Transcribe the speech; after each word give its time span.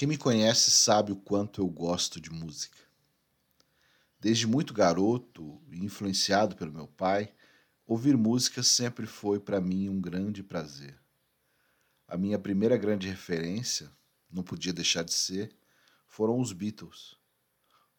Quem 0.00 0.08
me 0.08 0.16
conhece 0.16 0.70
sabe 0.70 1.12
o 1.12 1.16
quanto 1.16 1.60
eu 1.60 1.66
gosto 1.68 2.18
de 2.22 2.30
música. 2.30 2.78
Desde 4.18 4.46
muito 4.46 4.72
garoto 4.72 5.60
influenciado 5.70 6.56
pelo 6.56 6.72
meu 6.72 6.88
pai, 6.88 7.34
ouvir 7.86 8.16
música 8.16 8.62
sempre 8.62 9.06
foi 9.06 9.38
para 9.38 9.60
mim 9.60 9.90
um 9.90 10.00
grande 10.00 10.42
prazer. 10.42 10.98
A 12.08 12.16
minha 12.16 12.38
primeira 12.38 12.78
grande 12.78 13.08
referência, 13.08 13.92
não 14.32 14.42
podia 14.42 14.72
deixar 14.72 15.02
de 15.02 15.12
ser, 15.12 15.54
foram 16.08 16.40
os 16.40 16.54
Beatles. 16.54 17.18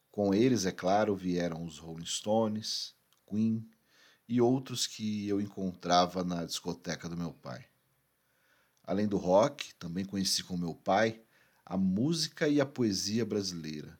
Com 0.09 0.33
eles, 0.33 0.65
é 0.65 0.71
claro, 0.71 1.15
vieram 1.15 1.63
os 1.63 1.77
Rolling 1.77 2.07
Stones, 2.07 2.95
Queen 3.29 3.69
e 4.27 4.41
outros 4.41 4.87
que 4.87 5.27
eu 5.27 5.39
encontrava 5.39 6.23
na 6.23 6.45
discoteca 6.45 7.07
do 7.07 7.15
meu 7.15 7.31
pai. 7.31 7.63
Além 8.83 9.07
do 9.07 9.17
rock, 9.17 9.75
também 9.75 10.03
conheci 10.03 10.43
com 10.43 10.57
meu 10.57 10.73
pai 10.73 11.21
a 11.71 11.77
música 11.77 12.49
e 12.49 12.59
a 12.59 12.65
poesia 12.65 13.25
brasileira, 13.25 13.97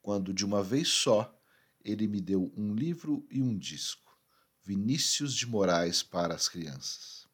quando 0.00 0.32
de 0.32 0.44
uma 0.44 0.62
vez 0.62 0.86
só 0.86 1.36
ele 1.84 2.06
me 2.06 2.20
deu 2.20 2.52
um 2.56 2.72
livro 2.72 3.26
e 3.28 3.42
um 3.42 3.58
disco, 3.58 4.16
Vinícius 4.62 5.34
de 5.34 5.44
Moraes 5.44 6.00
para 6.00 6.32
as 6.32 6.48
crianças. 6.48 7.26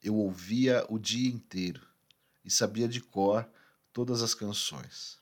Eu 0.00 0.14
ouvia 0.14 0.86
o 0.88 0.96
dia 0.96 1.28
inteiro 1.28 1.84
e 2.44 2.50
sabia 2.52 2.86
de 2.86 3.00
cor 3.00 3.50
todas 3.92 4.22
as 4.22 4.32
canções. 4.32 5.18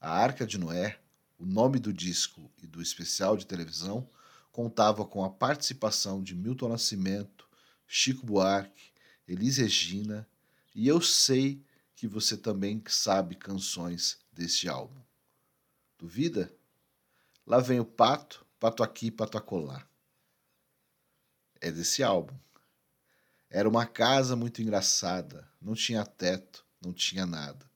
A 0.00 0.10
Arca 0.10 0.44
de 0.44 0.58
Noé, 0.58 0.98
o 1.38 1.46
nome 1.46 1.78
do 1.78 1.92
disco 1.92 2.50
e 2.60 2.66
do 2.66 2.82
especial 2.82 3.36
de 3.36 3.46
televisão, 3.46 4.10
contava 4.50 5.04
com 5.04 5.24
a 5.24 5.30
participação 5.30 6.24
de 6.24 6.34
Milton 6.34 6.70
Nascimento, 6.70 7.48
Chico 7.86 8.26
Buarque, 8.26 8.90
Elis 9.28 9.58
Regina, 9.58 10.28
e 10.74 10.88
eu 10.88 11.00
sei 11.00 11.64
que 11.94 12.08
você 12.08 12.36
também 12.36 12.82
sabe 12.88 13.34
canções 13.34 14.18
deste 14.32 14.68
álbum. 14.68 15.00
Duvida? 15.98 16.52
Lá 17.46 17.58
vem 17.58 17.78
o 17.78 17.84
pato, 17.84 18.46
pato 18.58 18.82
aqui, 18.82 19.10
pato 19.10 19.36
acolá. 19.36 19.86
É 21.60 21.70
desse 21.70 22.02
álbum. 22.02 22.36
Era 23.48 23.68
uma 23.68 23.86
casa 23.86 24.34
muito 24.34 24.62
engraçada, 24.62 25.48
não 25.60 25.74
tinha 25.74 26.04
teto, 26.04 26.64
não 26.80 26.92
tinha 26.92 27.26
nada. 27.26 27.70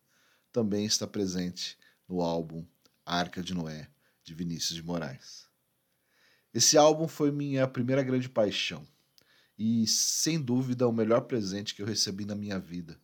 Também 0.51 0.87
está 0.87 1.07
presente 1.07 1.79
no 2.09 2.23
álbum 2.23 2.67
Arca 3.05 3.43
de 3.43 3.53
Noé, 3.53 3.91
de 4.25 4.35
Vinícius 4.35 4.75
de 4.75 4.83
Moraes. 4.83 5.47
Esse 6.53 6.79
álbum 6.79 7.07
foi 7.07 7.31
minha 7.31 7.69
primeira 7.69 8.03
grande 8.03 8.29
paixão 8.29 8.87
e, 9.59 9.87
sem 9.87 10.41
dúvida, 10.41 10.87
o 10.87 10.93
melhor 10.93 11.23
presente 11.23 11.75
que 11.75 11.83
eu 11.83 11.87
recebi 11.87 12.25
na 12.25 12.35
minha 12.35 12.59
vida. 12.59 13.01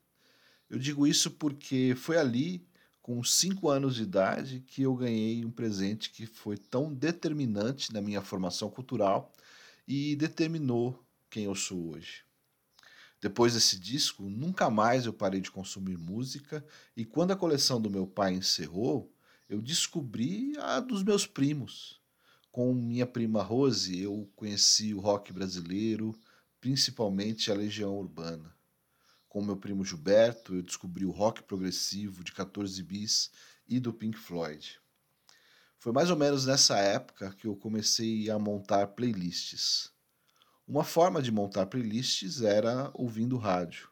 Eu 0.69 0.79
digo 0.79 1.07
isso 1.07 1.31
porque 1.31 1.95
foi 1.97 2.17
ali, 2.17 2.67
com 3.01 3.23
cinco 3.23 3.69
anos 3.69 3.97
de 3.97 4.03
idade, 4.03 4.61
que 4.67 4.83
eu 4.83 4.95
ganhei 4.95 5.45
um 5.45 5.51
presente 5.51 6.11
que 6.11 6.27
foi 6.27 6.57
tão 6.57 6.93
determinante 6.93 7.93
na 7.93 8.01
minha 8.01 8.23
formação 8.23 8.71
cultural 8.71 9.33
e 9.87 10.17
determinou 10.17 11.05
quem 11.29 11.45
eu 11.45 11.55
sou 11.55 11.91
hoje. 11.91 12.25
Depois 13.21 13.55
desse 13.55 13.79
disco, 13.79 14.29
nunca 14.29 14.69
mais 14.69 15.07
eu 15.07 15.13
parei 15.13 15.41
de 15.41 15.51
consumir 15.51 15.97
música 15.97 16.65
e 16.97 17.05
quando 17.05 17.31
a 17.31 17.37
coleção 17.37 17.81
do 17.81 17.91
meu 17.91 18.07
pai 18.07 18.35
encerrou, 18.35 19.13
eu 19.49 19.61
descobri 19.61 20.55
a 20.59 20.81
dos 20.81 21.03
meus 21.03 21.27
primos. 21.27 22.01
Com 22.51 22.75
minha 22.75 23.07
prima 23.07 23.43
Rose, 23.43 24.01
eu 24.01 24.29
conheci 24.35 24.93
o 24.93 25.01
rock 25.01 25.33
brasileiro, 25.33 26.19
principalmente 26.63 27.51
a 27.51 27.55
Legião 27.55 27.99
Urbana. 27.99 28.55
Com 29.29 29.43
meu 29.43 29.57
primo 29.57 29.85
Gilberto, 29.85 30.55
eu 30.55 30.63
descobri 30.63 31.05
o 31.05 31.11
rock 31.11 31.43
progressivo 31.43 32.23
de 32.23 32.31
14 32.31 32.81
bis 32.85 33.33
e 33.69 33.81
do 33.81 33.93
Pink 33.93 34.17
Floyd. 34.17 34.81
Foi 35.77 35.93
mais 35.93 36.09
ou 36.09 36.17
menos 36.17 36.47
nessa 36.47 36.79
época 36.79 37.35
que 37.35 37.49
eu 37.49 37.57
comecei 37.57 38.31
a 38.31 38.39
montar 38.39 38.87
playlists. 38.87 39.91
Uma 40.65 40.85
forma 40.85 41.21
de 41.21 41.33
montar 41.33 41.67
playlists 41.67 42.43
era 42.43 42.93
ouvindo 42.95 43.37
rádio. 43.37 43.89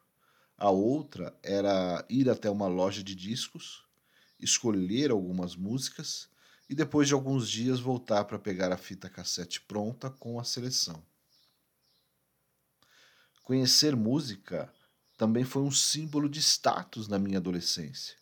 A 0.56 0.70
outra 0.70 1.36
era 1.42 2.06
ir 2.08 2.30
até 2.30 2.48
uma 2.48 2.68
loja 2.68 3.02
de 3.02 3.16
discos, 3.16 3.84
escolher 4.38 5.10
algumas 5.10 5.56
músicas 5.56 6.28
e 6.68 6.74
depois 6.76 7.08
de 7.08 7.14
alguns 7.14 7.50
dias 7.50 7.80
voltar 7.80 8.26
para 8.26 8.38
pegar 8.38 8.70
a 8.70 8.76
fita 8.76 9.10
cassete 9.10 9.60
pronta 9.60 10.08
com 10.08 10.38
a 10.38 10.44
seleção. 10.44 11.09
Conhecer 13.50 13.96
música 13.96 14.72
também 15.18 15.42
foi 15.42 15.62
um 15.62 15.72
símbolo 15.72 16.28
de 16.28 16.38
status 16.38 17.08
na 17.08 17.18
minha 17.18 17.38
adolescência. 17.38 18.14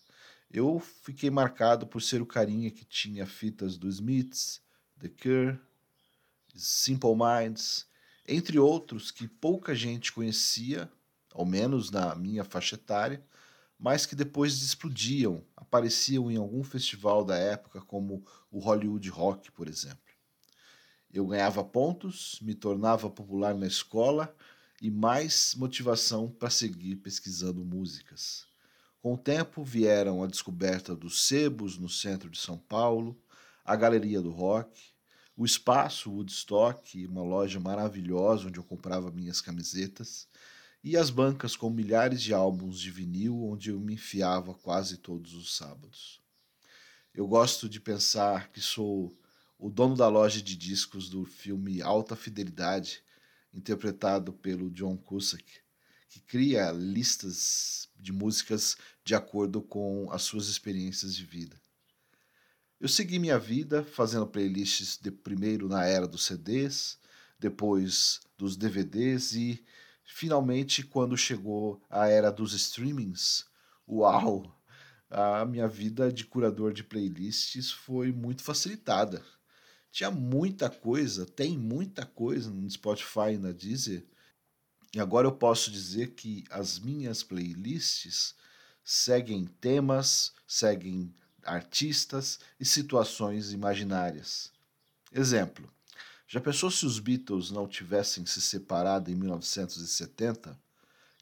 Eu 0.51 0.81
fiquei 0.81 1.29
marcado 1.29 1.87
por 1.87 2.01
ser 2.01 2.23
o 2.23 2.27
carinha 2.27 2.71
que 2.71 2.83
tinha 2.83 3.27
fitas 3.27 3.77
do 3.77 3.87
Smiths, 3.91 4.63
The 4.99 5.11
Cure, 5.11 5.61
Simple 6.57 7.11
Minds, 7.15 7.87
entre 8.27 8.59
outros 8.59 9.11
que 9.11 9.29
pouca 9.29 9.75
gente 9.75 10.15
conhecia, 10.15 10.91
ao 11.31 11.45
menos 11.45 11.91
na 11.91 12.15
minha 12.15 12.43
faixa 12.43 12.77
etária, 12.77 13.23
mas 13.79 14.07
que 14.07 14.17
depois 14.17 14.63
explodiam, 14.63 15.45
apareciam 15.55 16.31
em 16.31 16.39
algum 16.39 16.65
festival 16.65 17.23
da 17.23 17.37
época, 17.37 17.83
como 17.83 18.25
o 18.51 18.61
Hollywood 18.61 19.11
Rock, 19.11 19.53
por 19.53 19.69
exemplo. 19.69 19.99
Eu 21.13 21.27
ganhava 21.27 21.63
pontos, 21.63 22.39
me 22.41 22.55
tornava 22.55 23.11
popular 23.11 23.55
na 23.55 23.67
escola 23.67 24.35
e 24.81 24.91
mais 24.91 25.55
motivação 25.57 26.31
para 26.31 26.51
seguir 26.51 26.97
pesquisando 26.97 27.65
músicas. 27.65 28.47
Com 29.01 29.15
o 29.15 29.19
tempo 29.19 29.65
vieram 29.65 30.23
a 30.23 30.27
descoberta 30.27 30.95
dos 30.95 31.27
sebos 31.27 31.79
no 31.79 31.89
centro 31.89 32.29
de 32.29 32.39
São 32.39 32.59
Paulo, 32.59 33.21
a 33.65 33.77
Galeria 33.77 34.21
do 34.21 34.31
Rock, 34.31 34.81
o 35.37 35.45
espaço 35.45 36.11
Woodstock, 36.11 37.07
uma 37.07 37.23
loja 37.23 37.61
maravilhosa 37.61 38.49
onde 38.49 38.59
eu 38.59 38.65
comprava 38.65 39.11
minhas 39.11 39.41
camisetas, 39.41 40.27
e 40.83 40.97
as 40.97 41.11
bancas 41.11 41.55
com 41.55 41.71
milhares 41.71 42.23
de 42.23 42.33
álbuns 42.33 42.81
de 42.81 42.91
vinil 42.91 43.45
onde 43.45 43.71
eu 43.71 43.79
me 43.79 43.95
enfiava 43.95 44.55
quase 44.55 44.97
todos 44.97 45.35
os 45.35 45.57
sábados. 45.57 46.21
Eu 47.15 47.27
gosto 47.27 47.69
de 47.69 47.81
pensar 47.81 48.51
que 48.51 48.61
sou 48.61 49.13
o 49.59 49.71
dono 49.71 49.97
da 49.97 50.09
loja 50.09 50.41
de 50.41 50.57
discos 50.57 51.09
do 51.09 51.25
filme 51.25 51.83
Alta 51.83 52.15
Fidelidade, 52.15 53.03
interpretado 53.53 54.33
pelo 54.33 54.71
John 54.71 54.97
Cusack, 54.97 55.45
que 56.09 56.21
cria 56.21 56.71
listas 56.71 57.89
de 57.97 58.13
músicas 58.13 58.77
de 59.05 59.15
acordo 59.15 59.61
com 59.61 60.11
as 60.11 60.23
suas 60.23 60.49
experiências 60.49 61.15
de 61.15 61.25
vida. 61.25 61.61
Eu 62.81 62.89
segui 62.89 63.19
minha 63.19 63.39
vida 63.39 63.83
fazendo 63.83 64.27
playlists 64.27 64.99
de 64.99 65.11
primeiro 65.11 65.69
na 65.69 65.85
era 65.85 66.07
dos 66.07 66.25
CDs, 66.25 66.99
depois 67.39 68.21
dos 68.37 68.57
DVDs 68.57 69.33
e 69.33 69.65
finalmente 70.05 70.83
quando 70.83 71.17
chegou 71.17 71.83
a 71.91 72.07
era 72.07 72.31
dos 72.31 72.53
streamings, 72.53 73.47
uau, 73.87 74.57
a 75.11 75.45
minha 75.45 75.67
vida 75.67 76.13
de 76.13 76.25
curador 76.25 76.73
de 76.73 76.85
playlists 76.85 77.71
foi 77.71 78.13
muito 78.13 78.43
facilitada 78.43 79.25
tinha 79.91 80.11
muita 80.11 80.71
coisa, 80.71 81.27
tem 81.27 81.57
muita 81.57 82.05
coisa 82.05 82.51
no 82.51 82.71
Spotify 82.71 83.33
e 83.35 83.39
na 83.39 83.53
Deezer. 83.53 84.05
E 84.95 85.01
agora 85.01 85.27
eu 85.27 85.33
posso 85.33 85.71
dizer 85.71 86.13
que 86.13 86.45
as 86.51 86.79
minhas 86.79 87.23
playlists 87.23 88.35
seguem 88.85 89.45
temas, 89.61 90.33
seguem 90.47 91.13
artistas 91.43 92.39
e 92.59 92.65
situações 92.65 93.53
imaginárias. 93.53 94.51
Exemplo: 95.13 95.69
já 96.27 96.41
pensou 96.41 96.71
se 96.71 96.85
os 96.85 96.99
Beatles 96.99 97.51
não 97.51 97.67
tivessem 97.67 98.27
se 98.27 98.41
separado 98.43 99.11
em 99.11 99.15
1970? 99.15 100.59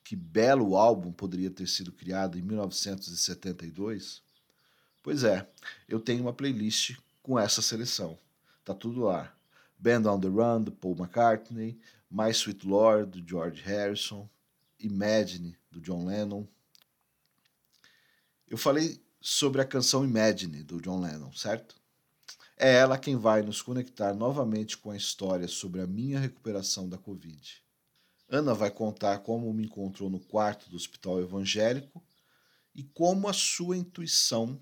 Que 0.03 0.15
belo 0.15 0.76
álbum 0.76 1.12
poderia 1.12 1.50
ter 1.50 1.69
sido 1.69 1.93
criado 1.93 2.38
em 2.38 2.43
1972? 2.43 4.23
Pois 5.02 5.25
é, 5.25 5.49
eu 5.88 6.00
tenho 6.00 6.23
uma 6.23 6.32
playlist 6.32 6.96
com 7.23 7.38
essa 7.38 7.62
seleção. 7.62 8.19
Tá 8.66 8.74
tudo 8.74 9.02
lá. 9.02 9.32
Band 9.78 10.10
on 10.10 10.18
the 10.18 10.26
Run, 10.26 10.64
do 10.64 10.72
Paul 10.72 10.96
McCartney, 10.96 11.78
My 12.10 12.30
Sweet 12.30 12.66
Lord, 12.66 13.12
do 13.12 13.24
George 13.24 13.62
Harrison, 13.62 14.28
Imagine, 14.80 15.56
do 15.70 15.80
John 15.80 16.04
Lennon. 16.04 16.44
Eu 18.48 18.58
falei 18.58 19.00
sobre 19.20 19.60
a 19.60 19.64
canção 19.64 20.04
Imagine, 20.04 20.64
do 20.64 20.80
John 20.80 21.00
Lennon, 21.00 21.30
certo? 21.30 21.76
É 22.56 22.74
ela 22.74 22.98
quem 22.98 23.14
vai 23.14 23.40
nos 23.40 23.62
conectar 23.62 24.12
novamente 24.12 24.76
com 24.76 24.90
a 24.90 24.96
história 24.96 25.46
sobre 25.46 25.80
a 25.80 25.86
minha 25.86 26.18
recuperação 26.18 26.88
da 26.88 26.98
Covid. 26.98 27.62
Ana 28.28 28.52
vai 28.52 28.72
contar 28.72 29.20
como 29.20 29.52
me 29.54 29.66
encontrou 29.66 30.10
no 30.10 30.18
quarto 30.18 30.68
do 30.68 30.74
hospital 30.74 31.20
evangélico 31.20 32.04
e 32.74 32.82
como 32.82 33.28
a 33.28 33.32
sua 33.32 33.76
intuição 33.76 34.60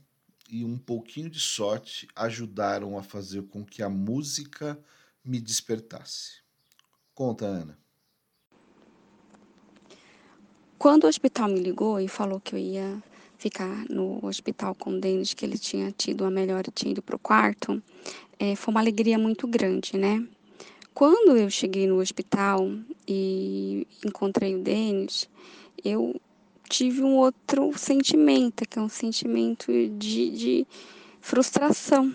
e 0.48 0.64
um 0.64 0.76
pouquinho 0.76 1.30
de 1.30 1.40
sorte 1.40 2.08
ajudaram 2.14 2.98
a 2.98 3.02
fazer 3.02 3.42
com 3.44 3.64
que 3.64 3.82
a 3.82 3.88
música 3.88 4.78
me 5.24 5.40
despertasse. 5.40 6.42
Conta, 7.14 7.46
Ana. 7.46 7.84
quando 10.84 11.04
o 11.04 11.08
hospital 11.08 11.48
me 11.48 11.60
ligou 11.60 11.98
e 11.98 12.06
falou 12.06 12.38
que 12.38 12.54
eu 12.54 12.58
ia 12.58 13.02
ficar 13.38 13.86
no 13.88 14.22
hospital 14.22 14.74
com 14.74 14.90
o 14.90 15.00
Denis, 15.00 15.32
que 15.32 15.42
ele 15.42 15.56
tinha 15.56 15.90
tido 15.90 16.24
uma 16.24 16.30
melhora 16.30 16.68
e 16.68 16.70
tinha 16.70 16.92
ido 16.92 17.00
para 17.00 17.16
o 17.16 17.18
quarto, 17.18 17.82
é, 18.38 18.54
foi 18.54 18.70
uma 18.70 18.80
alegria 18.80 19.18
muito 19.18 19.48
grande, 19.48 19.96
né? 19.96 20.22
Quando 20.92 21.38
eu 21.38 21.48
cheguei 21.48 21.86
no 21.86 22.00
hospital 22.00 22.70
e 23.08 23.86
encontrei 24.04 24.54
o 24.56 24.62
Denis, 24.62 25.26
eu 25.82 26.20
tive 26.68 27.02
um 27.02 27.16
outro 27.16 27.76
sentimento, 27.76 28.68
que 28.68 28.78
é 28.78 28.82
um 28.82 28.88
sentimento 28.88 29.70
de, 29.90 30.30
de 30.30 30.66
frustração, 31.20 32.12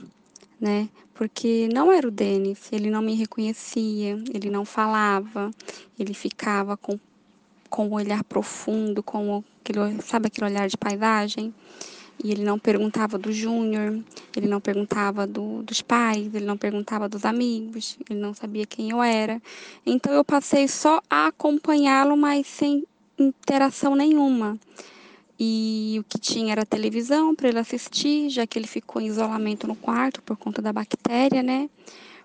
né? 0.60 0.90
Porque 1.14 1.68
não 1.74 1.92
era 1.92 2.08
o 2.08 2.12
Denis, 2.12 2.72
ele 2.72 2.90
não 2.90 3.02
me 3.02 3.14
reconhecia, 3.14 4.18
ele 4.34 4.50
não 4.50 4.64
falava, 4.64 5.52
ele 5.98 6.14
ficava 6.14 6.78
com, 6.78 6.98
com 7.70 7.90
um 7.90 7.94
olhar 7.94 8.24
profundo, 8.24 9.04
com 9.04 9.44
aquele, 9.62 10.02
sabe 10.02 10.28
aquele 10.28 10.48
olhar 10.48 10.68
de 10.68 10.78
paisagem? 10.78 11.54
E 12.22 12.32
ele 12.32 12.44
não 12.44 12.60
perguntava 12.60 13.18
do 13.18 13.32
Júnior, 13.32 14.04
ele 14.36 14.48
não 14.48 14.60
perguntava 14.60 15.26
do, 15.26 15.64
dos 15.64 15.82
pais, 15.82 16.34
ele 16.34 16.46
não 16.46 16.58
perguntava 16.58 17.08
dos 17.08 17.24
amigos, 17.24 17.98
ele 18.10 18.20
não 18.20 18.34
sabia 18.34 18.66
quem 18.66 18.90
eu 18.90 19.02
era. 19.02 19.42
Então 19.86 20.12
eu 20.12 20.24
passei 20.24 20.68
só 20.68 21.02
a 21.10 21.28
acompanhá-lo, 21.28 22.18
mas 22.18 22.46
sem 22.46 22.86
interação 23.20 23.96
nenhuma. 23.96 24.60
E 25.40 25.98
o 26.00 26.04
que 26.04 26.20
tinha 26.20 26.52
era 26.52 26.66
televisão 26.66 27.34
para 27.34 27.48
ele 27.48 27.60
assistir, 27.60 28.30
já 28.30 28.46
que 28.46 28.60
ele 28.60 28.68
ficou 28.68 29.02
em 29.02 29.08
isolamento 29.08 29.68
no 29.68 29.76
quarto 29.76 30.22
por 30.22 30.36
conta 30.36 30.62
da 30.62 30.74
bactéria, 30.74 31.42
né? 31.42 31.70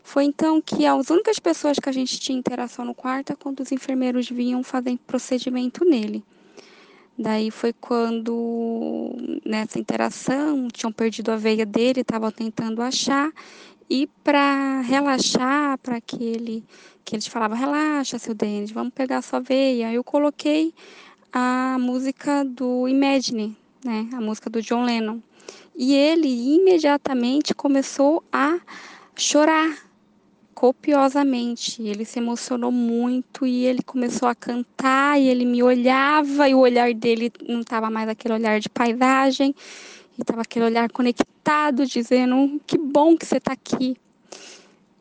Foi 0.03 0.25
então 0.25 0.61
que 0.61 0.85
as 0.85 1.09
únicas 1.11 1.39
pessoas 1.39 1.79
que 1.79 1.89
a 1.89 1.93
gente 1.93 2.19
tinha 2.21 2.39
interação 2.39 2.85
no 2.85 2.95
quarto 2.95 3.33
é 3.33 3.37
quando 3.37 3.61
os 3.61 3.73
enfermeiros 3.73 4.29
vinham 4.29 4.63
fazer 4.63 4.99
procedimento 5.07 5.85
nele. 5.85 6.23
Daí 7.17 7.51
foi 7.51 7.73
quando, 7.73 9.15
nessa 9.45 9.79
interação, 9.79 10.67
tinham 10.69 10.93
perdido 10.93 11.31
a 11.31 11.37
veia 11.37 11.65
dele, 11.65 12.01
estavam 12.01 12.31
tentando 12.31 12.83
achar. 12.83 13.33
E 13.89 14.09
para 14.23 14.81
relaxar, 14.81 15.79
para 15.79 16.01
que 16.01 16.23
ele, 16.23 16.65
que 17.05 17.15
eles 17.15 17.27
falavam, 17.27 17.57
relaxa, 17.57 18.19
seu 18.19 18.35
Denis, 18.35 18.71
vamos 18.71 18.93
pegar 18.95 19.23
sua 19.23 19.41
veia. 19.41 19.93
Eu 19.93 20.03
coloquei 20.03 20.75
a 21.33 21.77
música 21.79 22.45
do 22.45 22.89
Imagine, 22.89 23.57
né, 23.85 24.09
a 24.13 24.21
música 24.21 24.49
do 24.49 24.63
John 24.63 24.85
Lennon. 24.85 25.21
E 25.77 25.95
ele 25.95 26.29
imediatamente 26.29 27.53
começou 27.53 28.23
a 28.33 28.59
chorar, 29.17 29.77
copiosamente. 30.55 31.83
Ele 31.83 32.05
se 32.05 32.19
emocionou 32.19 32.71
muito 32.71 33.45
e 33.45 33.67
ele 33.67 33.83
começou 33.83 34.29
a 34.29 34.35
cantar 34.35 35.21
e 35.21 35.29
ele 35.29 35.45
me 35.45 35.63
olhava 35.63 36.49
e 36.49 36.55
o 36.55 36.61
olhar 36.61 36.95
dele 36.95 37.31
não 37.47 37.61
estava 37.61 37.91
mais 37.91 38.09
aquele 38.09 38.35
olhar 38.35 38.61
de 38.61 38.69
paisagem, 38.69 39.55
estava 40.23 40.43
aquele 40.43 40.65
olhar 40.67 40.91
conectado, 40.91 41.87
dizendo 41.87 42.61
que 42.67 42.79
bom 42.79 43.17
que 43.17 43.27
você 43.27 43.37
está 43.37 43.53
aqui. 43.53 43.97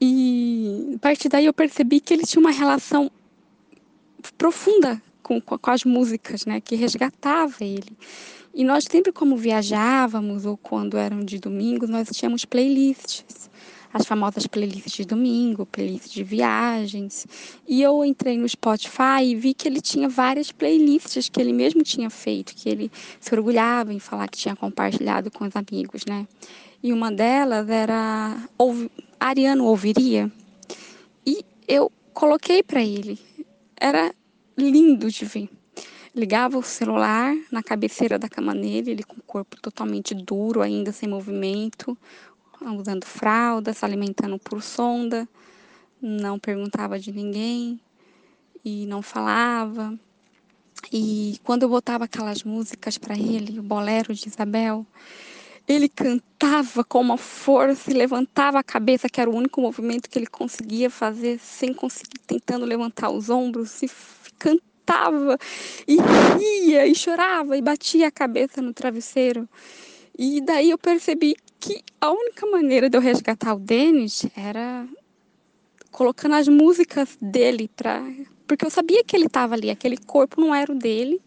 E 0.01 0.93
a 0.95 0.99
partir 0.99 1.29
daí 1.29 1.45
eu 1.45 1.53
percebi 1.53 1.99
que 1.99 2.13
ele 2.13 2.23
tinha 2.23 2.39
uma 2.39 2.51
relação 2.51 3.09
profunda 4.37 5.01
com, 5.21 5.39
com 5.39 5.71
as 5.71 5.83
músicas, 5.83 6.45
né, 6.45 6.59
que 6.59 6.75
resgatava 6.75 7.63
ele. 7.63 7.97
E 8.53 8.63
nós 8.63 8.85
sempre 8.89 9.11
como 9.11 9.35
viajávamos 9.37 10.45
ou 10.45 10.57
quando 10.57 10.97
eram 10.97 11.21
de 11.21 11.39
domingo, 11.39 11.87
nós 11.87 12.09
tínhamos 12.09 12.45
playlists 12.45 13.49
as 13.93 14.05
famosas 14.05 14.47
playlists 14.47 14.91
de 14.91 15.05
domingo, 15.05 15.65
playlists 15.65 16.11
de 16.11 16.23
viagens. 16.23 17.27
E 17.67 17.81
eu 17.81 18.03
entrei 18.03 18.37
no 18.37 18.49
Spotify 18.49 19.23
e 19.23 19.35
vi 19.35 19.53
que 19.53 19.67
ele 19.67 19.79
tinha 19.79 20.09
várias 20.09 20.51
playlists 20.51 21.29
que 21.29 21.39
ele 21.39 21.53
mesmo 21.53 21.83
tinha 21.83 22.09
feito, 22.09 22.55
que 22.55 22.67
ele 22.67 22.91
se 23.19 23.33
orgulhava 23.33 23.93
em 23.93 23.99
falar 23.99 24.27
que 24.27 24.37
tinha 24.37 24.55
compartilhado 24.55 25.29
com 25.29 25.45
os 25.45 25.55
amigos, 25.55 26.03
né? 26.05 26.27
E 26.81 26.91
uma 26.91 27.11
delas 27.11 27.69
era 27.69 28.35
Ariano 29.19 29.65
Ouviria. 29.65 30.31
E 31.25 31.45
eu 31.67 31.91
coloquei 32.13 32.63
para 32.63 32.83
ele. 32.83 33.19
Era 33.79 34.13
lindo 34.57 35.09
de 35.09 35.23
ver 35.23 35.49
ligava 36.15 36.57
o 36.57 36.63
celular 36.63 37.35
na 37.51 37.63
cabeceira 37.63 38.19
da 38.19 38.29
cama 38.29 38.53
dele, 38.53 38.91
ele 38.91 39.03
com 39.03 39.17
o 39.17 39.23
corpo 39.23 39.59
totalmente 39.59 40.13
duro, 40.13 40.61
ainda 40.61 40.91
sem 40.91 41.09
movimento, 41.09 41.97
usando 42.71 43.05
fralda, 43.05 43.73
se 43.73 43.83
alimentando 43.83 44.39
por 44.39 44.61
sonda, 44.61 45.27
não 46.01 46.39
perguntava 46.39 46.99
de 46.99 47.11
ninguém 47.11 47.79
e 48.63 48.85
não 48.85 49.01
falava. 49.01 49.97
E 50.91 51.39
quando 51.43 51.63
eu 51.63 51.69
botava 51.69 52.05
aquelas 52.05 52.43
músicas 52.43 52.97
para 52.97 53.15
ele, 53.15 53.59
o 53.59 53.63
bolero 53.63 54.13
de 54.13 54.27
Isabel, 54.27 54.85
ele 55.67 55.87
cantava 55.87 56.83
com 56.83 56.99
uma 56.99 57.17
força 57.17 57.89
e 57.89 57.93
levantava 57.93 58.59
a 58.59 58.63
cabeça, 58.63 59.07
que 59.07 59.21
era 59.21 59.29
o 59.29 59.35
único 59.35 59.61
movimento 59.61 60.09
que 60.09 60.19
ele 60.19 60.27
conseguia 60.27 60.89
fazer, 60.89 61.39
sem 61.39 61.73
conseguir, 61.73 62.19
tentando 62.27 62.65
levantar 62.65 63.09
os 63.09 63.29
ombros, 63.29 63.81
e 63.81 63.89
cantava, 64.37 65.37
e 65.87 65.97
ria, 66.37 66.85
e 66.85 66.93
chorava, 66.93 67.57
e 67.57 67.61
batia 67.61 68.07
a 68.07 68.11
cabeça 68.11 68.61
no 68.61 68.73
travesseiro. 68.73 69.47
E 70.17 70.41
daí 70.41 70.69
eu 70.69 70.77
percebi 70.77 71.35
que 71.59 71.81
a 71.99 72.11
única 72.11 72.45
maneira 72.45 72.89
de 72.89 72.97
eu 72.97 73.01
resgatar 73.01 73.55
o 73.55 73.59
Denis 73.59 74.25
era 74.35 74.87
colocando 75.91 76.35
as 76.35 76.47
músicas 76.47 77.17
dele 77.21 77.69
para 77.75 78.03
porque 78.45 78.65
eu 78.65 78.69
sabia 78.69 79.03
que 79.03 79.15
ele 79.15 79.25
estava 79.25 79.55
ali, 79.55 79.69
aquele 79.69 79.97
corpo 79.97 80.39
não 80.39 80.53
era 80.53 80.71
o 80.71 80.75
dele, 80.75 81.21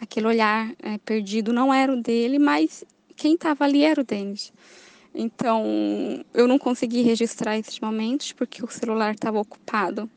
aquele 0.00 0.26
olhar 0.26 0.72
é, 0.78 0.98
perdido 0.98 1.52
não 1.52 1.74
era 1.74 1.92
o 1.92 2.00
dele, 2.00 2.38
mas 2.38 2.84
quem 3.16 3.34
estava 3.34 3.64
ali 3.64 3.82
era 3.82 4.00
o 4.00 4.04
Denis. 4.04 4.52
Então, 5.14 5.64
eu 6.32 6.48
não 6.48 6.58
consegui 6.58 7.02
registrar 7.02 7.58
esses 7.58 7.78
momentos 7.80 8.32
porque 8.32 8.64
o 8.64 8.70
celular 8.70 9.14
estava 9.14 9.38
ocupado 9.38 10.08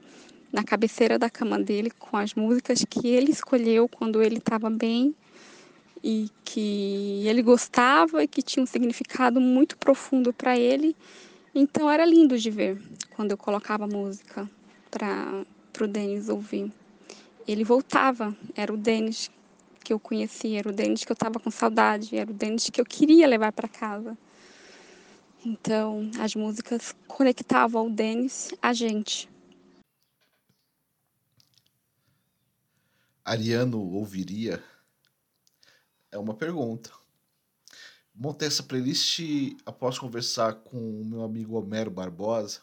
na 0.51 0.63
cabeceira 0.63 1.19
da 1.19 1.29
cama 1.29 1.59
dele 1.59 1.91
com 1.91 2.17
as 2.17 2.33
músicas 2.33 2.85
que 2.87 3.07
ele 3.07 3.31
escolheu 3.31 3.87
quando 3.87 4.21
ele 4.21 4.37
estava 4.37 4.69
bem 4.69 5.13
e 6.09 6.31
que 6.45 7.27
ele 7.27 7.41
gostava 7.41 8.23
e 8.23 8.29
que 8.29 8.41
tinha 8.41 8.63
um 8.63 8.65
significado 8.65 9.41
muito 9.41 9.77
profundo 9.77 10.31
para 10.31 10.57
ele. 10.57 10.95
Então 11.53 11.91
era 11.91 12.05
lindo 12.05 12.37
de 12.37 12.49
ver 12.49 12.81
quando 13.13 13.31
eu 13.31 13.37
colocava 13.37 13.85
música 13.85 14.49
para 14.89 15.43
o 15.81 15.85
Denis 15.85 16.29
ouvir. 16.29 16.71
Ele 17.45 17.65
voltava, 17.65 18.33
era 18.55 18.73
o 18.73 18.77
Denis 18.77 19.29
que 19.83 19.91
eu 19.91 19.99
conhecia, 19.99 20.59
era 20.59 20.69
o 20.69 20.71
Denis 20.71 21.03
que 21.03 21.11
eu 21.11 21.13
estava 21.13 21.41
com 21.41 21.51
saudade, 21.51 22.15
era 22.15 22.31
o 22.31 22.33
Denis 22.33 22.69
que 22.69 22.79
eu 22.79 22.85
queria 22.85 23.27
levar 23.27 23.51
para 23.51 23.67
casa. 23.67 24.17
Então, 25.45 26.09
as 26.19 26.33
músicas 26.35 26.95
conectavam 27.05 27.87
o 27.87 27.89
Denis 27.89 28.53
a 28.61 28.71
gente. 28.71 29.29
Ariano 33.25 33.81
ouviria 33.93 34.63
é 36.11 36.17
uma 36.17 36.33
pergunta. 36.33 36.91
Montei 38.13 38.47
essa 38.47 38.63
playlist 38.63 39.19
após 39.65 39.99
conversar 39.99 40.55
com 40.55 41.01
o 41.01 41.05
meu 41.05 41.23
amigo 41.23 41.55
Homero 41.55 41.91
Barbosa, 41.91 42.61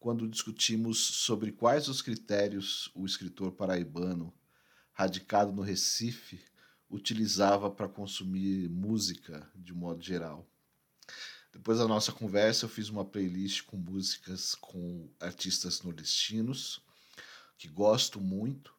quando 0.00 0.28
discutimos 0.28 0.98
sobre 0.98 1.52
quais 1.52 1.88
os 1.88 2.00
critérios 2.00 2.90
o 2.94 3.04
escritor 3.04 3.52
paraibano, 3.52 4.32
radicado 4.92 5.52
no 5.52 5.62
Recife, 5.62 6.40
utilizava 6.88 7.70
para 7.70 7.88
consumir 7.88 8.68
música 8.68 9.48
de 9.54 9.72
modo 9.72 10.02
geral. 10.02 10.46
Depois 11.52 11.78
da 11.78 11.86
nossa 11.86 12.10
conversa, 12.12 12.64
eu 12.64 12.68
fiz 12.68 12.88
uma 12.88 13.04
playlist 13.04 13.64
com 13.64 13.76
músicas 13.76 14.54
com 14.54 15.08
artistas 15.20 15.82
nordestinos, 15.82 16.80
que 17.58 17.68
gosto 17.68 18.20
muito, 18.20 18.71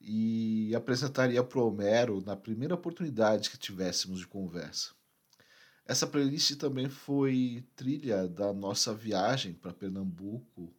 e 0.00 0.74
apresentaria 0.74 1.42
para 1.42 1.60
Homero 1.60 2.22
na 2.24 2.36
primeira 2.36 2.74
oportunidade 2.74 3.50
que 3.50 3.58
tivéssemos 3.58 4.20
de 4.20 4.26
conversa. 4.26 4.92
Essa 5.84 6.06
playlist 6.06 6.56
também 6.56 6.88
foi 6.88 7.64
trilha 7.74 8.28
da 8.28 8.52
nossa 8.52 8.94
viagem 8.94 9.54
para 9.54 9.72
Pernambuco 9.72 10.74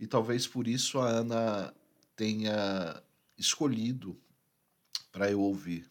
e 0.00 0.06
talvez 0.06 0.46
por 0.46 0.66
isso 0.66 0.98
a 0.98 1.08
Ana 1.08 1.74
tenha 2.16 3.00
escolhido 3.36 4.20
para 5.12 5.30
eu 5.30 5.40
ouvir. 5.40 5.88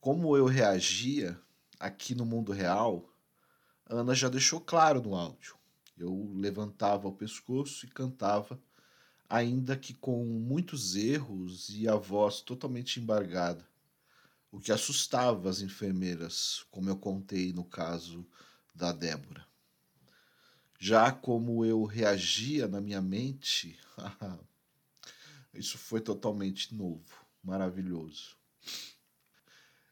Como 0.00 0.36
eu 0.36 0.46
reagia 0.46 1.38
aqui 1.78 2.14
no 2.14 2.24
mundo 2.24 2.52
real, 2.52 3.12
a 3.86 3.96
Ana 3.96 4.14
já 4.14 4.28
deixou 4.28 4.60
claro 4.60 5.02
no 5.02 5.14
áudio. 5.14 5.56
Eu 5.98 6.32
levantava 6.34 7.08
o 7.08 7.12
pescoço 7.12 7.84
e 7.84 7.90
cantava 7.90 8.58
ainda 9.30 9.76
que 9.76 9.94
com 9.94 10.24
muitos 10.24 10.96
erros 10.96 11.68
e 11.70 11.88
a 11.88 11.94
voz 11.94 12.40
totalmente 12.40 12.98
embargada, 12.98 13.64
o 14.50 14.58
que 14.58 14.72
assustava 14.72 15.48
as 15.48 15.60
enfermeiras, 15.60 16.66
como 16.68 16.90
eu 16.90 16.96
contei 16.96 17.52
no 17.52 17.62
caso 17.62 18.26
da 18.74 18.90
Débora. 18.90 19.46
Já 20.80 21.12
como 21.12 21.64
eu 21.64 21.84
reagia 21.84 22.66
na 22.66 22.80
minha 22.80 23.00
mente, 23.00 23.78
isso 25.54 25.78
foi 25.78 26.00
totalmente 26.00 26.74
novo. 26.74 27.04
maravilhoso. 27.40 28.36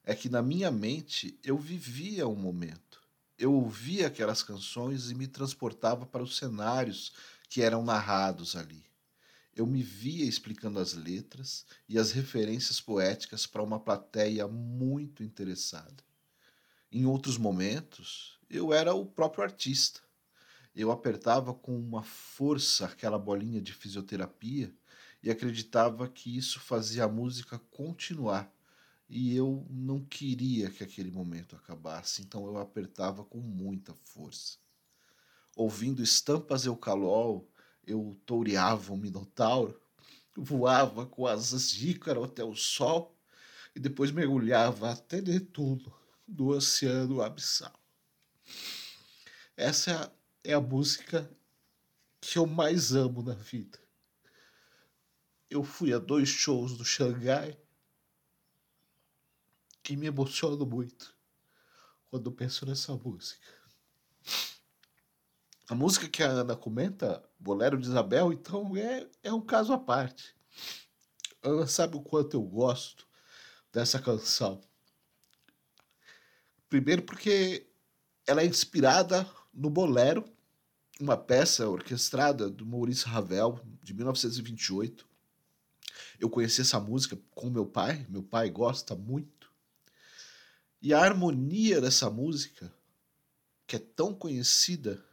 É 0.02 0.14
que 0.14 0.28
na 0.28 0.42
minha 0.42 0.70
mente 0.70 1.38
eu 1.44 1.56
vivia 1.56 2.26
um 2.26 2.34
momento. 2.34 3.00
Eu 3.38 3.52
ouvia 3.52 4.08
aquelas 4.08 4.42
canções 4.42 5.10
e 5.10 5.14
me 5.14 5.28
transportava 5.28 6.04
para 6.04 6.22
os 6.22 6.36
cenários 6.36 7.12
que 7.48 7.62
eram 7.62 7.84
narrados 7.84 8.56
ali. 8.56 8.87
Eu 9.58 9.66
me 9.66 9.82
via 9.82 10.24
explicando 10.24 10.78
as 10.78 10.94
letras 10.94 11.66
e 11.88 11.98
as 11.98 12.12
referências 12.12 12.80
poéticas 12.80 13.44
para 13.44 13.60
uma 13.60 13.80
plateia 13.80 14.46
muito 14.46 15.24
interessada. 15.24 16.04
Em 16.92 17.04
outros 17.04 17.36
momentos, 17.36 18.38
eu 18.48 18.72
era 18.72 18.94
o 18.94 19.04
próprio 19.04 19.42
artista. 19.42 19.98
Eu 20.76 20.92
apertava 20.92 21.52
com 21.52 21.76
uma 21.76 22.04
força 22.04 22.86
aquela 22.86 23.18
bolinha 23.18 23.60
de 23.60 23.72
fisioterapia 23.72 24.72
e 25.20 25.28
acreditava 25.28 26.08
que 26.08 26.36
isso 26.36 26.60
fazia 26.60 27.02
a 27.02 27.08
música 27.08 27.58
continuar. 27.58 28.48
E 29.08 29.34
eu 29.34 29.66
não 29.68 30.04
queria 30.04 30.70
que 30.70 30.84
aquele 30.84 31.10
momento 31.10 31.56
acabasse, 31.56 32.22
então 32.22 32.46
eu 32.46 32.58
apertava 32.58 33.24
com 33.24 33.40
muita 33.40 33.92
força. 34.04 34.56
Ouvindo 35.56 36.00
estampas 36.00 36.64
eucalol, 36.64 37.50
eu 37.88 38.20
toureava 38.26 38.92
um 38.92 38.96
minotauro, 38.96 39.80
voava 40.36 41.06
com 41.06 41.26
asas 41.26 41.70
de 41.70 41.90
ícaro 41.90 42.22
até 42.22 42.44
o 42.44 42.54
sol 42.54 43.18
e 43.74 43.80
depois 43.80 44.10
mergulhava 44.10 44.92
até 44.92 45.20
Netuno 45.20 45.92
do 46.26 46.48
oceano 46.48 47.22
abissal. 47.22 47.72
Essa 49.56 50.12
é 50.44 50.52
a 50.52 50.60
música 50.60 51.28
que 52.20 52.38
eu 52.38 52.46
mais 52.46 52.92
amo 52.94 53.22
na 53.22 53.34
vida. 53.34 53.78
Eu 55.50 55.64
fui 55.64 55.92
a 55.92 55.98
dois 55.98 56.28
shows 56.28 56.76
do 56.76 56.84
Xangai 56.84 57.58
e 59.88 59.96
me 59.96 60.06
emociono 60.06 60.66
muito 60.66 61.16
quando 62.10 62.30
penso 62.30 62.66
nessa 62.66 62.94
música. 62.94 63.48
A 65.68 65.74
música 65.74 66.08
que 66.08 66.22
a 66.22 66.28
Ana 66.28 66.56
comenta, 66.56 67.27
Bolero 67.38 67.78
de 67.78 67.86
Isabel, 67.86 68.32
então 68.32 68.76
é, 68.76 69.06
é 69.22 69.32
um 69.32 69.40
caso 69.40 69.72
à 69.72 69.78
parte. 69.78 70.34
Ana 71.42 71.66
sabe 71.66 71.96
o 71.96 72.02
quanto 72.02 72.36
eu 72.36 72.42
gosto 72.42 73.06
dessa 73.72 74.00
canção. 74.00 74.60
Primeiro 76.68 77.02
porque 77.02 77.66
ela 78.26 78.42
é 78.42 78.46
inspirada 78.46 79.28
no 79.54 79.70
Bolero, 79.70 80.24
uma 81.00 81.16
peça 81.16 81.68
orquestrada 81.68 82.50
do 82.50 82.66
Maurice 82.66 83.06
Ravel, 83.06 83.60
de 83.82 83.94
1928. 83.94 85.08
Eu 86.18 86.28
conheci 86.28 86.60
essa 86.60 86.80
música 86.80 87.18
com 87.30 87.48
meu 87.48 87.64
pai, 87.64 88.04
meu 88.08 88.22
pai 88.22 88.50
gosta 88.50 88.94
muito. 88.94 89.50
E 90.82 90.92
a 90.92 91.00
harmonia 91.00 91.80
dessa 91.80 92.10
música, 92.10 92.72
que 93.66 93.76
é 93.76 93.78
tão 93.78 94.14
conhecida, 94.14 95.04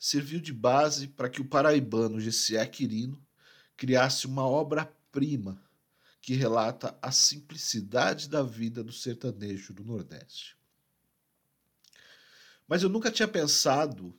serviu 0.00 0.40
de 0.40 0.50
base 0.50 1.06
para 1.08 1.28
que 1.28 1.42
o 1.42 1.44
paraibano 1.44 2.18
Gessié 2.18 2.66
Quirino 2.66 3.22
criasse 3.76 4.26
uma 4.26 4.46
obra-prima 4.46 5.62
que 6.22 6.34
relata 6.34 6.98
a 7.02 7.12
simplicidade 7.12 8.26
da 8.26 8.42
vida 8.42 8.82
do 8.82 8.92
sertanejo 8.92 9.74
do 9.74 9.84
Nordeste. 9.84 10.56
Mas 12.66 12.82
eu 12.82 12.88
nunca 12.88 13.10
tinha 13.10 13.28
pensado 13.28 14.18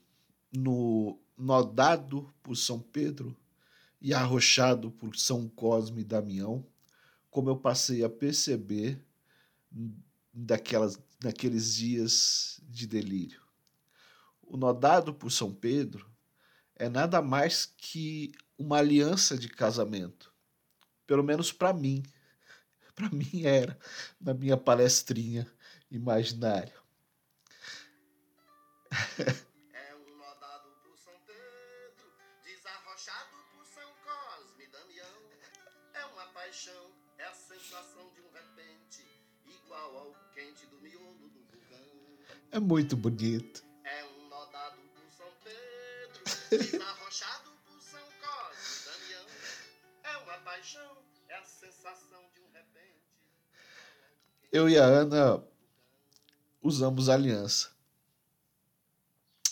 no 0.56 1.20
nodado 1.36 2.32
por 2.44 2.56
São 2.56 2.80
Pedro 2.80 3.36
e 4.00 4.14
arrochado 4.14 4.92
por 4.92 5.16
São 5.16 5.50
Cosme 5.50 6.02
e 6.02 6.06
Damião, 6.06 6.64
como 7.32 7.50
eu 7.50 7.58
passei 7.58 8.04
a 8.04 8.10
perceber 8.10 9.04
daquelas, 10.32 11.00
naqueles 11.24 11.76
dias 11.76 12.62
de 12.68 12.86
delírio. 12.86 13.41
O 14.52 14.58
nodado 14.58 15.14
por 15.14 15.32
São 15.32 15.56
Pedro 15.56 16.12
é 16.76 16.90
nada 16.90 17.22
mais 17.22 17.66
que 17.66 18.34
uma 18.58 18.80
aliança 18.80 19.38
de 19.38 19.48
casamento, 19.48 20.30
pelo 21.08 21.24
menos 21.24 21.54
para 21.54 21.72
mim. 21.72 22.04
Para 22.94 23.10
mim 23.12 23.46
era, 23.46 23.80
na 24.20 24.34
minha 24.34 24.58
palestrinha 24.58 25.50
imaginária. 25.90 26.76
É 29.74 29.96
um 29.96 30.18
nodado 30.18 30.70
por 30.84 30.98
São 30.98 31.14
Pedro, 31.26 32.12
desarrochado 32.44 33.38
por 33.56 33.66
São 33.66 33.90
Cosme 34.04 34.68
Damião. 34.68 35.18
É 35.94 36.06
uma 36.08 36.26
paixão, 36.34 36.92
é 37.18 37.24
a 37.24 37.34
sensação 37.34 38.12
de 38.14 38.20
um 38.20 38.30
repente, 38.34 39.08
igual 39.46 39.98
ao 39.98 40.16
quente 40.34 40.66
do 40.66 40.82
miolo 40.82 41.30
do 41.30 41.40
vulcão. 41.40 41.88
É 42.52 42.60
muito 42.60 42.98
bonito. 42.98 43.61
Desarrochado 46.58 47.52
por 47.66 47.82
São 47.82 48.02
Cosme 48.20 48.86
Damião. 48.86 49.26
É 50.04 50.18
uma 50.18 50.38
paixão, 50.40 50.98
é 51.30 51.36
a 51.36 51.44
sensação 51.44 52.30
de 52.34 52.42
um 52.42 52.52
repente. 52.52 53.02
Eu 54.52 54.70
e 54.70 54.78
a 54.78 54.86
Ana 54.86 55.44
usamos 56.62 57.10
aliança 57.10 57.72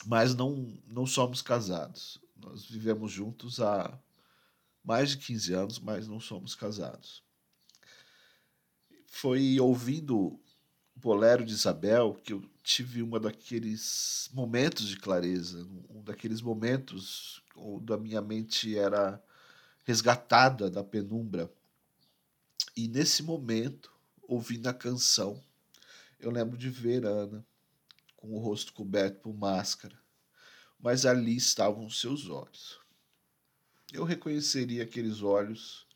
mas 0.05 0.35
não, 0.35 0.77
não 0.87 1.05
somos 1.05 1.41
casados. 1.41 2.19
Nós 2.35 2.65
vivemos 2.65 3.11
juntos 3.11 3.59
há 3.59 3.97
mais 4.83 5.11
de 5.11 5.17
15 5.17 5.53
anos, 5.53 5.79
mas 5.79 6.07
não 6.07 6.19
somos 6.19 6.55
casados. 6.55 7.23
Foi 9.07 9.59
ouvindo 9.59 10.39
Bolero 11.01 11.45
de 11.45 11.53
Isabel 11.53 12.19
que 12.23 12.33
eu 12.33 12.43
tive 12.61 13.01
uma 13.01 13.19
daqueles 13.19 14.29
momentos 14.33 14.87
de 14.89 14.97
clareza, 14.97 15.65
um 15.89 16.03
daqueles 16.03 16.41
momentos 16.41 17.41
onde 17.55 17.93
a 17.93 17.97
minha 17.97 18.21
mente 18.21 18.77
era 18.77 19.21
resgatada 19.85 20.69
da 20.69 20.83
penumbra. 20.83 21.49
E 22.75 22.87
nesse 22.87 23.23
momento, 23.23 23.91
ouvindo 24.21 24.67
a 24.67 24.73
canção, 24.73 25.41
eu 26.19 26.29
lembro 26.31 26.57
de 26.57 26.69
ver 26.69 27.05
Ana 27.05 27.45
com 28.17 28.35
o 28.35 28.39
rosto 28.39 28.73
coberto 28.73 29.21
por 29.21 29.33
máscara, 29.33 29.97
mas 30.77 31.05
ali 31.05 31.35
estavam 31.37 31.89
seus 31.89 32.29
olhos. 32.29 32.77
Eu 33.93 34.03
reconheceria 34.03 34.83
aqueles 34.83 35.21
olhos 35.21 35.87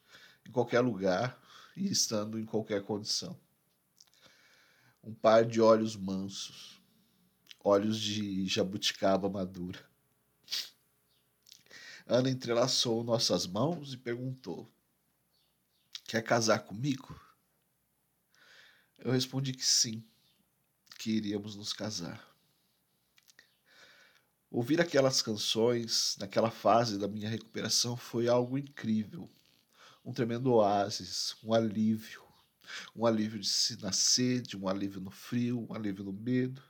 em 0.48 0.52
qualquer 0.52 0.80
lugar 0.80 1.38
e 1.76 1.92
estando 1.92 2.40
em 2.40 2.46
qualquer 2.46 2.82
condição. 2.84 3.38
Um 5.04 5.14
par 5.14 5.46
de 5.46 5.60
olhos 5.60 5.98
mansos, 5.98 6.82
olhos 7.60 8.00
de 8.00 8.48
jabuticaba 8.48 9.30
madura. 9.30 9.86
Ana 12.08 12.30
entrelaçou 12.30 13.04
nossas 13.04 13.46
mãos 13.46 13.94
e 13.94 13.98
perguntou: 13.98 14.72
Quer 16.06 16.22
casar 16.22 16.60
comigo? 16.60 17.20
Eu 18.98 19.12
respondi 19.12 19.52
que 19.52 19.66
sim 19.66 20.02
que 20.98 21.12
iríamos 21.12 21.56
nos 21.56 21.74
casar. 21.74 22.26
Ouvir 24.50 24.80
aquelas 24.80 25.22
canções 25.22 26.16
naquela 26.20 26.50
fase 26.50 26.98
da 26.98 27.08
minha 27.10 27.30
recuperação 27.30 27.98
foi 27.98 28.30
algo 28.30 28.58
incrível. 28.58 29.30
Um 30.06 30.14
tremendo 30.14 30.54
oásis, 30.54 31.36
um 31.44 31.54
alívio. 31.54 32.23
Um 32.96 33.06
alívio 33.06 33.40
de 33.40 33.48
se 33.48 33.82
nascer, 33.82 34.42
de 34.42 34.58
um 34.58 34.68
alívio 34.68 35.02
no 35.02 35.12
frio, 35.12 35.68
um 35.70 35.74
alívio 35.74 36.04
no 36.04 36.14
medo. 36.14 36.62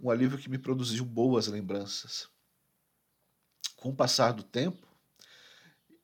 Um 0.00 0.10
alívio 0.10 0.38
que 0.38 0.48
me 0.48 0.58
produziu 0.58 1.04
boas 1.04 1.46
lembranças. 1.46 2.28
Com 3.76 3.90
o 3.90 3.96
passar 3.96 4.32
do 4.32 4.42
tempo, 4.42 4.86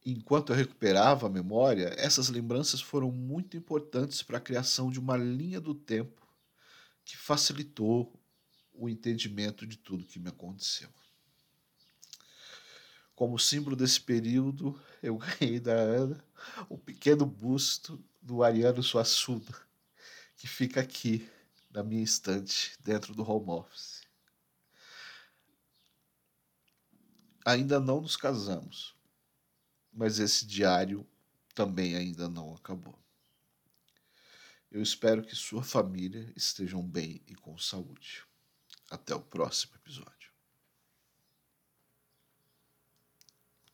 enquanto 0.04 0.52
eu 0.52 0.56
recuperava 0.56 1.26
a 1.26 1.30
memória, 1.30 1.94
essas 1.96 2.28
lembranças 2.28 2.80
foram 2.80 3.10
muito 3.10 3.56
importantes 3.56 4.22
para 4.22 4.38
a 4.38 4.40
criação 4.40 4.90
de 4.90 4.98
uma 4.98 5.16
linha 5.16 5.60
do 5.60 5.74
tempo 5.74 6.22
que 7.04 7.16
facilitou 7.16 8.12
o 8.72 8.88
entendimento 8.88 9.66
de 9.66 9.78
tudo 9.78 10.06
que 10.06 10.18
me 10.18 10.28
aconteceu. 10.28 10.88
Como 13.14 13.38
símbolo 13.38 13.76
desse 13.76 14.00
período, 14.00 14.78
eu 15.02 15.16
ganhei 15.38 15.60
da 15.60 15.74
Ana 15.74 16.24
um 16.68 16.76
pequeno 16.76 17.24
busto 17.24 18.02
do 18.24 18.42
Ariano 18.42 18.82
Suassuna, 18.82 19.54
que 20.34 20.48
fica 20.48 20.80
aqui 20.80 21.30
na 21.70 21.82
minha 21.82 22.02
estante, 22.02 22.74
dentro 22.80 23.14
do 23.14 23.22
home 23.22 23.50
office. 23.50 24.02
Ainda 27.44 27.78
não 27.78 28.00
nos 28.00 28.16
casamos, 28.16 28.96
mas 29.92 30.18
esse 30.18 30.46
diário 30.46 31.06
também 31.54 31.96
ainda 31.96 32.26
não 32.26 32.54
acabou. 32.54 32.98
Eu 34.70 34.82
espero 34.82 35.22
que 35.22 35.36
sua 35.36 35.62
família 35.62 36.32
estejam 36.34 36.82
bem 36.82 37.20
e 37.26 37.34
com 37.34 37.58
saúde. 37.58 38.24
Até 38.90 39.14
o 39.14 39.20
próximo 39.20 39.76
episódio. 39.76 40.23